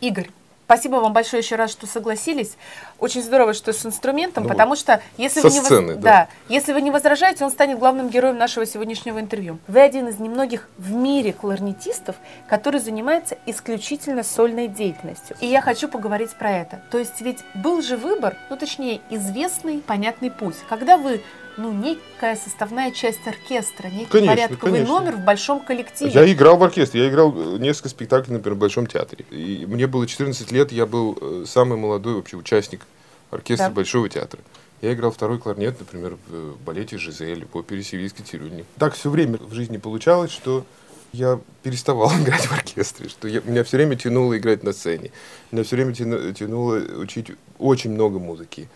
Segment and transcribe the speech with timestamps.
[0.00, 0.30] Игорь,
[0.68, 2.58] Спасибо вам большое еще раз, что согласились.
[2.98, 6.02] Очень здорово, что с инструментом, ну, потому что если вы, не сцены, воз...
[6.02, 6.10] да.
[6.10, 9.60] Да, если вы не возражаете, он станет главным героем нашего сегодняшнего интервью.
[9.66, 12.16] Вы один из немногих в мире кларнетистов,
[12.50, 15.38] который занимается исключительно сольной деятельностью.
[15.40, 16.82] И я хочу поговорить про это.
[16.90, 20.56] То есть ведь был же выбор, ну точнее известный, понятный путь.
[20.68, 21.22] Когда вы
[21.58, 25.00] ну, некая составная часть оркестра, некий конечно, порядковый конечно.
[25.00, 26.12] номер в большом коллективе.
[26.12, 29.24] Я играл в оркестре, я играл э, несколько спектаклей, например, в Большом театре.
[29.30, 32.86] И мне было 14 лет, я был э, самый молодой вообще участник
[33.30, 33.74] оркестра да.
[33.74, 34.40] Большого театра.
[34.80, 38.64] Я играл второй кларнет, например, в э, балете «Жизель», в опере «Сивийский цирюльник».
[38.78, 40.64] Так все время в жизни получалось, что
[41.12, 45.10] я переставал играть в оркестре, что я, меня все время тянуло играть на сцене.
[45.50, 48.68] Меня все время тянуло учить очень много музыки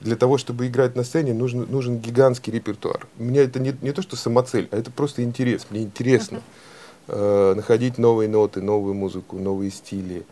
[0.00, 3.06] для того, чтобы играть на сцене, нужен, нужен гигантский репертуар.
[3.18, 5.66] У меня это не, не то, что самоцель, а это просто интерес.
[5.70, 6.40] Мне интересно
[7.08, 10.24] э, находить новые ноты, новую музыку, новые стили,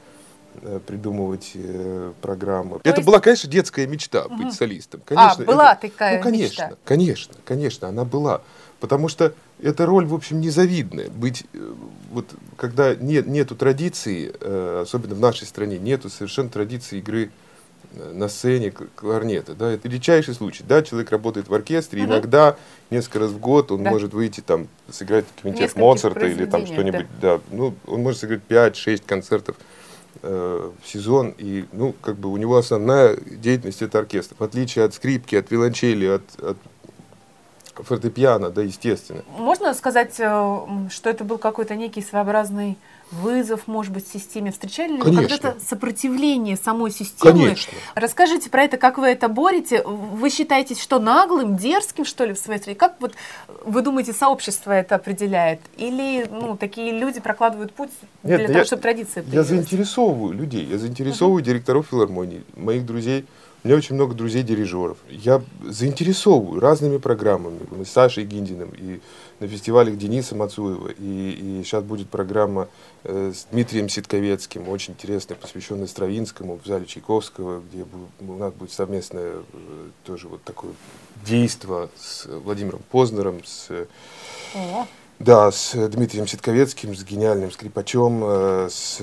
[0.62, 2.78] э, придумывать э, программы.
[2.80, 3.06] То это есть...
[3.06, 5.02] была, конечно, детская мечта uh быть солистом.
[5.04, 6.76] Конечно, а, была это, такая ну, конечно, мечта?
[6.84, 8.40] Конечно, конечно, она была.
[8.80, 11.10] Потому что эта роль, в общем, незавидная.
[11.10, 11.73] Быть, э,
[12.10, 17.30] вот, когда нет, нету традиции, э, особенно в нашей стране, нету совершенно традиции игры
[17.93, 19.54] на сцене кларнета.
[19.54, 20.65] Да, это редчайший случай.
[20.66, 22.10] Да, человек работает в оркестре, угу.
[22.10, 22.57] иногда
[22.90, 23.90] несколько раз в год он да.
[23.90, 27.06] может выйти там, сыграть квинтет Моцарта или там что-нибудь.
[27.21, 27.37] Да.
[27.37, 27.43] да.
[27.51, 29.56] Ну, он может сыграть 5-6 концертов
[30.23, 34.37] э, в сезон, и, ну, как бы у него основная деятельность это оркестр.
[34.38, 36.56] В отличие от скрипки, от виолончели, от, от
[37.74, 39.23] фортепиано, да, естественно.
[39.37, 40.59] Можно сказать, э,
[40.90, 42.76] что это был какой-то некий своеобразный
[43.10, 44.52] вызов, может быть, системе?
[44.52, 47.45] Встречали ли вы когда-то сопротивление самой системы?
[47.45, 47.73] Конечно.
[47.95, 49.82] Расскажите про это, как вы это борете.
[49.84, 52.76] Вы считаете, что наглым, дерзким, что ли, в своей стране?
[52.76, 53.15] Как вот
[53.65, 55.60] вы думаете, сообщество это определяет?
[55.76, 57.90] Или ну, такие люди прокладывают путь
[58.23, 61.46] Нет, для того, чтобы традиция Я заинтересовываю людей, я заинтересовываю uh-huh.
[61.46, 63.24] директоров филармонии, моих друзей,
[63.64, 64.98] у меня очень много друзей-дирижеров.
[65.10, 67.59] Я заинтересовываю разными программами.
[67.70, 69.00] Мы с Сашей Гиндиным и
[69.41, 70.88] на фестивалях Дениса Мацуева.
[70.88, 72.69] И, и сейчас будет программа
[73.03, 77.84] э, с Дмитрием Ситковецким, очень интересная, посвященная Стравинскому в зале Чайковского, где
[78.21, 80.72] у нас будет совместное э, тоже вот такое
[81.27, 83.71] действо с Владимиром Познером, с...
[84.54, 84.87] О.
[85.19, 89.00] Да, с Дмитрием Ситковецким, с гениальным скрипачом, э, с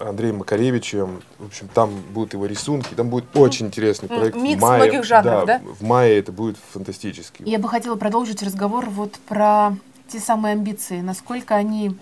[0.00, 1.22] Андреем Макаревичем.
[1.38, 4.36] В общем, там будут его рисунки, там будет очень интересный проект.
[4.36, 5.64] Микс в мае, многих жанров, да, да?
[5.78, 7.42] В мае это будет фантастически.
[7.44, 9.76] Я бы хотела продолжить разговор вот про
[10.08, 11.96] те самые амбиции, насколько они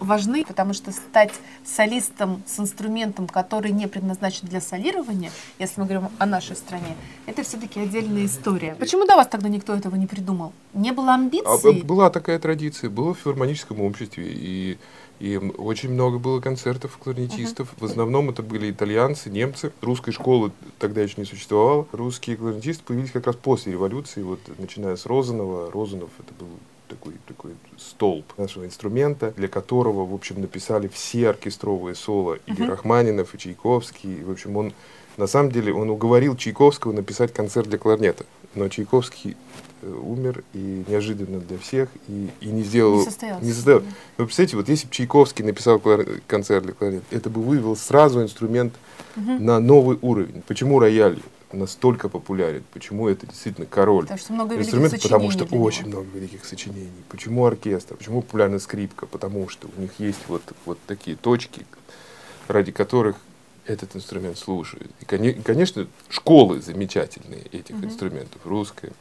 [0.00, 1.32] важны, потому что стать
[1.64, 7.42] солистом с инструментом, который не предназначен для солирования, если мы говорим о нашей стране, это
[7.42, 8.74] все-таки отдельная история.
[8.78, 10.52] Почему до вас тогда никто этого не придумал?
[10.74, 11.80] Не было амбиций?
[11.80, 14.78] А, была такая традиция, было в филармоническом обществе, и
[15.20, 17.72] и очень много было концертов кларнетистов.
[17.72, 17.80] Uh-huh.
[17.80, 19.72] В основном это были итальянцы, немцы.
[19.80, 21.88] Русской школы тогда еще не существовало.
[21.92, 25.72] Русские кларнетисты появились как раз после революции, вот начиная с Розанова.
[25.72, 26.48] Розанов это был
[26.88, 27.47] такой, такой
[27.88, 32.68] столб нашего инструмента, для которого, в общем, написали все оркестровые соло, и uh-huh.
[32.68, 34.20] Рахманинов, и Чайковский.
[34.20, 34.72] И, в общем, он,
[35.16, 38.26] на самом деле, он уговорил Чайковского написать концерт для кларнета.
[38.54, 39.36] Но Чайковский
[39.80, 42.98] Э, умер, и неожиданно для всех, и, и не сделал...
[42.98, 43.44] Не состоялся.
[43.44, 43.86] Не состоялся.
[44.16, 45.80] Вы представляете, вот если бы Чайковский написал
[46.26, 48.74] концерт для кларнета, это бы вывел сразу инструмент
[49.14, 49.30] угу.
[49.38, 50.42] на новый уровень.
[50.48, 51.20] Почему рояль
[51.52, 52.64] настолько популярен?
[52.72, 54.02] Почему это действительно король?
[54.02, 56.90] Потому что много инструмент, потому что очень много великих сочинений.
[57.08, 57.96] Почему оркестр?
[57.96, 59.06] Почему популярна скрипка?
[59.06, 61.66] Потому что у них есть вот, вот такие точки,
[62.48, 63.16] ради которых
[63.64, 64.90] этот инструмент слушают.
[65.00, 67.84] И, конечно, школы замечательные этих угу.
[67.84, 68.40] инструментов.
[68.44, 68.92] Русская,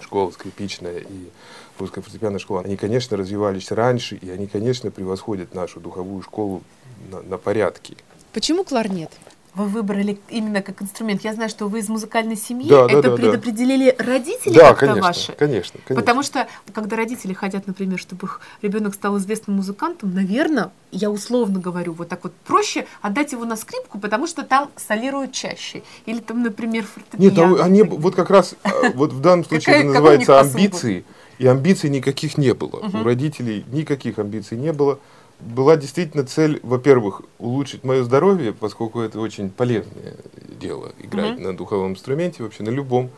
[0.00, 1.30] школа скрипичная и
[1.78, 6.62] русская фортепианная школа, они, конечно, развивались раньше, и они, конечно, превосходят нашу духовую школу
[7.10, 7.96] на, на порядке.
[8.32, 9.10] Почему кларнет?
[9.56, 11.24] Вы выбрали именно как инструмент.
[11.24, 12.68] Я знаю, что вы из музыкальной семьи.
[12.68, 14.04] Да, это да, предопределили да.
[14.04, 15.32] родители да, как-то конечно, ваши?
[15.32, 15.94] конечно, конечно.
[15.94, 21.58] Потому что, когда родители хотят, например, чтобы их ребенок стал известным музыкантом, наверное, я условно
[21.58, 25.82] говорю, вот так вот проще отдать его на скрипку, потому что там солируют чаще.
[26.04, 27.50] Или там, например, фортепиано.
[27.50, 31.06] Нет, а они вот как раз, а, вот в данном случае это называется амбиции,
[31.38, 32.90] и амбиций никаких не было.
[32.92, 34.98] У родителей никаких амбиций не было
[35.40, 40.16] была действительно цель, во-первых, улучшить мое здоровье, поскольку это очень полезное
[40.48, 41.42] дело, играть mm-hmm.
[41.42, 43.10] на духовом инструменте, вообще на любом.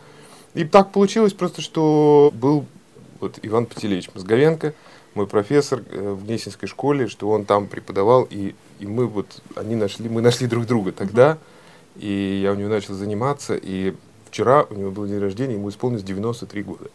[0.55, 2.67] И так получилось просто, что был
[3.20, 4.75] вот Иван Пателевич Мозговенко,
[5.15, 9.76] мой профессор э, в Гнесинской школе, что он там преподавал, и, и мы вот, они
[9.76, 12.00] нашли, мы нашли друг друга тогда, mm-hmm.
[12.00, 13.94] и я у него начал заниматься, и
[14.29, 16.91] вчера у него был день рождения, ему исполнилось 93 года.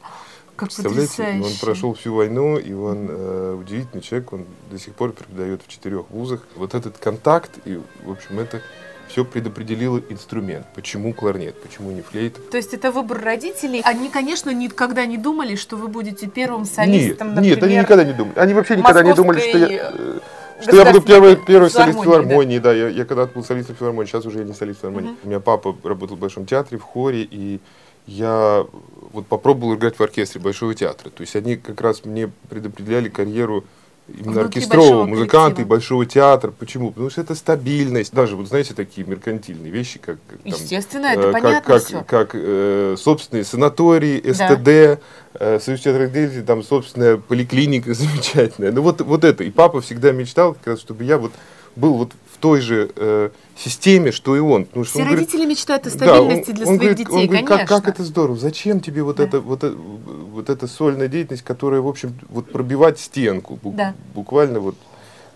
[0.55, 1.45] Как Представляете, потрясающе.
[1.45, 5.67] он прошел всю войну, и он э, удивительный человек, он до сих пор преподает в
[5.67, 6.45] четырех вузах.
[6.55, 8.61] Вот этот контакт, и, в общем, это
[9.07, 10.65] все предопределило инструмент.
[10.75, 12.39] Почему кларнет, почему не флейта?
[12.41, 13.81] То есть это выбор родителей.
[13.83, 17.55] Они, конечно, никогда не думали, что вы будете первым Нет, солистом, например.
[17.55, 18.39] нет, они никогда не думали.
[18.39, 20.19] Они вообще никогда не думали, что я, э,
[20.61, 22.59] что я буду первый, первый солист филармонии, филармонии.
[22.59, 25.15] Да, я, я когда-то был солистом филармонии, сейчас уже я не солист филармонии.
[25.23, 27.59] У меня папа работал в Большом театре, в хоре, и
[28.05, 28.65] я
[29.13, 31.09] вот попробовал играть в оркестре Большого театра.
[31.09, 33.63] То есть они как раз мне предопределяли карьеру
[34.07, 35.65] именно Внутри оркестрового музыканта и.
[35.65, 36.51] Большого театра.
[36.51, 36.89] Почему?
[36.91, 38.13] Потому что это стабильность.
[38.13, 40.17] Даже, вот знаете, такие меркантильные вещи, как...
[40.27, 41.97] как там, Естественно, это э, понятно как, всё.
[41.99, 45.01] как, как э, собственные санатории, СТД,
[45.39, 48.71] э, Союз театральных деятелей, там собственная поликлиника замечательная.
[48.71, 49.43] Ну вот, вот это.
[49.43, 51.31] И папа всегда мечтал, как раз, чтобы я вот
[51.75, 52.11] был вот
[52.43, 54.65] той же э, системе, что и он.
[54.65, 56.97] Потому что Все он говорит, родители мечтают о да, стабильности он- для он своих говорит-
[56.97, 57.67] детей, он говорит, конечно.
[57.67, 59.23] как, как это здорово, зачем тебе вот, Да.
[59.23, 63.95] это, вот, это, вот эта сольная деятельность, которая, в общем, вот пробивать стенку, бу- Да.
[64.13, 64.75] буквально вот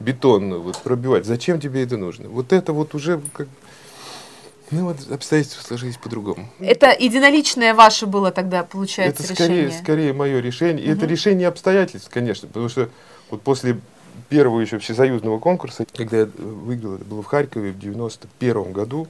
[0.02, 2.28] бетонную, вот пробивать, зачем тебе это нужно?
[2.28, 3.48] Вот это вот уже как...
[4.72, 6.50] Ну вот обстоятельства сложились по-другому.
[6.60, 9.80] Это единоличное ваше было тогда, получается, это скорее, решение.
[9.82, 10.86] скорее мое решение.
[10.86, 12.90] И это решение обстоятельств, конечно, потому что
[13.32, 13.80] вот после
[14.30, 19.08] первого еще всесоюзного конкурса, когда я выиграл, это было в Харькове в 91 году,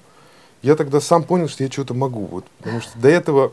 [0.61, 2.25] я тогда сам понял, что я что-то могу.
[2.25, 3.51] Вот, потому что до этого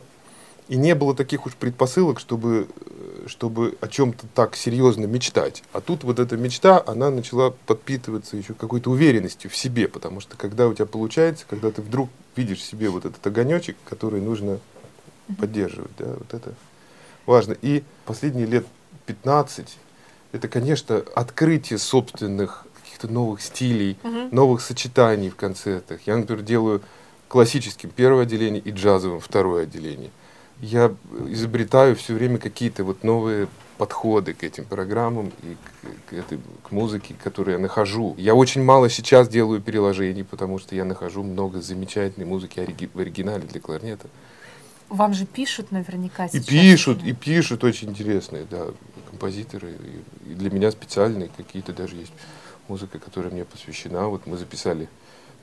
[0.67, 5.63] и не было таких уж предпосылок, чтобы, э, чтобы о чем-то так серьезно мечтать.
[5.73, 10.37] А тут вот эта мечта, она начала подпитываться еще какой-то уверенностью в себе, потому что
[10.37, 14.59] когда у тебя получается, когда ты вдруг видишь в себе вот этот огонечек, который нужно
[15.37, 16.53] поддерживать, да, вот это
[17.25, 17.55] важно.
[17.61, 18.65] И последние лет
[19.05, 19.77] 15
[20.35, 24.29] это, конечно, открытие собственных каких-то новых стилей, Мгм.
[24.31, 26.01] новых сочетаний в концертах.
[26.05, 26.81] Я, например, делаю
[27.27, 30.11] классическим первое отделение и джазовым второе отделение.
[30.61, 30.93] Я
[31.29, 33.47] изобретаю все время какие-то вот новые
[33.77, 38.15] подходы к этим программам и к, к этой, к музыке, которую я нахожу.
[38.17, 42.99] Я очень мало сейчас делаю переложений, потому что я нахожу много замечательной музыки ориги- в
[42.99, 44.07] оригинале для кларнета.
[44.87, 46.45] Вам же пишут наверняка И сейчас.
[46.45, 48.67] пишут, и пишут очень интересные, да,
[49.15, 49.73] композиторы.
[50.27, 52.11] И, для меня специальные какие-то даже есть
[52.67, 54.07] музыка, которая мне посвящена.
[54.07, 54.89] Вот мы записали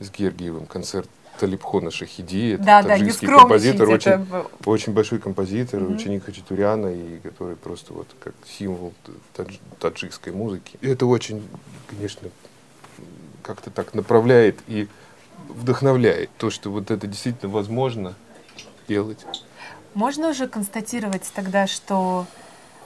[0.01, 1.09] с Гергиевым концерт
[1.41, 2.53] Талибхона Шахиди.
[2.55, 3.79] Это Да, да, таджикский скромничайте.
[3.79, 5.95] композитор, очень, это в- очень большой композитор, Мгм.
[5.95, 8.93] ученик Хачатуряна, и который просто вот как символ
[9.37, 10.77] тадж- таджикской музыки.
[10.83, 11.43] И это очень,
[11.89, 12.29] конечно,
[13.43, 14.89] как-то так направляет и
[15.49, 16.29] вдохновляет.
[16.37, 18.15] То, что вот это действительно возможно
[18.89, 19.25] делать.
[19.95, 22.27] Можно уже констатировать тогда, что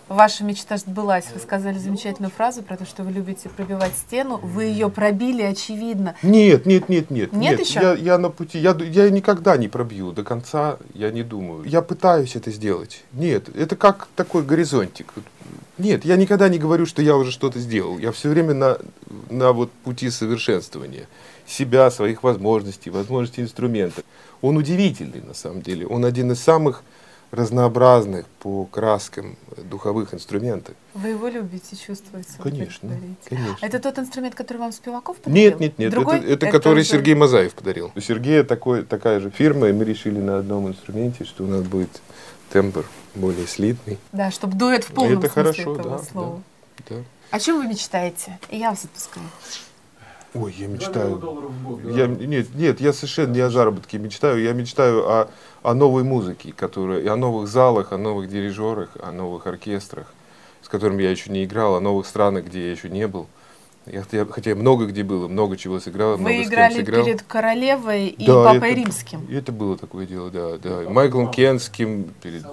[0.09, 1.27] ваша мечта сбылась?
[1.33, 4.39] Вы сказали замечательную фразу про то, что вы любите пробивать стену.
[4.43, 6.15] Вы ее пробили, очевидно.
[6.23, 7.33] Нет, нет, нет, нет.
[7.33, 7.81] Нет еще?
[7.81, 8.59] Я, я на пути.
[8.59, 11.65] Я, я никогда не пробью до конца, я не думаю.
[11.65, 13.05] Я пытаюсь это сделать.
[13.13, 15.13] Нет, это как такой горизонтик.
[15.79, 17.99] Нет, я никогда не говорю, что я уже что-то сделал.
[17.99, 18.79] Я все время на,
[19.29, 21.07] на вот пути совершенствования
[21.47, 24.03] себя, своих возможностей, возможностей инструмента.
[24.41, 25.87] Он удивительный на самом деле.
[25.87, 26.83] Он один из самых
[27.37, 30.75] разнообразных по краскам духовых инструментов.
[30.95, 32.91] Вы его любите, как Конечно,
[33.25, 33.59] конечно.
[33.61, 35.51] Это тот инструмент, который вам Спиваков подарил?
[35.51, 36.19] Нет, нет, нет, Другой?
[36.19, 37.93] это, это который уже- Сергей Мазаев подарил.
[37.95, 41.63] У Сергея такой, такая же фирма, и мы решили на одном инструменте, что у нас
[41.63, 42.01] будет
[42.51, 42.85] тембр
[43.15, 43.99] более слитный.
[44.13, 46.43] Да, чтобы дуэт в полном это смысле хорошо, этого да, слова.
[46.89, 46.97] да.
[47.31, 48.39] О чем вы мечтаете?
[48.51, 49.27] И я вас отпускаю.
[50.39, 51.23] Ой, я мечтаю.
[51.85, 54.43] Я, нет, нет, я совершенно не о заработке мечтаю.
[54.43, 55.31] Я мечтаю о,
[55.63, 60.07] о новой музыке, которая, о новых залах, о новых дирижерах, о новых оркестрах,
[60.63, 63.27] с которыми я еще не играл, о новых странах, где я еще не был.
[63.87, 66.49] Я, хотя, хотя я много где был, и много чего сыграл, много Вы с кем
[66.49, 67.05] играли сыграл.
[67.05, 69.25] перед королевой и Да, папой это- римским.
[69.27, 70.83] И это было такое дело, да, да.
[70.83, 72.45] И Майклом Кенским, перед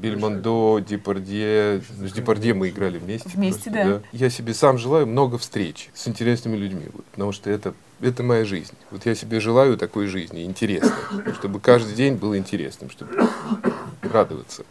[0.00, 1.82] Бельмондо, Депардье.
[1.96, 3.28] Ну, С Депардье мы играли вместе.
[3.28, 4.02] Вместе, просто, да.
[4.10, 8.44] Я себе сам желаю много встреч с интересными людьми, вот, потому что это, это моя
[8.44, 8.74] жизнь.
[8.90, 10.90] Вот я себе желаю такой жизни, интересной,
[11.34, 13.12] чтобы каждый день был интересным, чтобы
[14.02, 14.64] радоваться.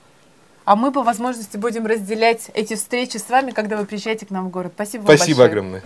[0.66, 4.50] А мы по возможности будем разделять эти встречи с вами, когда вы приезжаете к нам
[4.50, 4.74] в город.
[4.76, 5.50] Спасибо вам Спасибо большое.
[5.50, 5.78] огромное.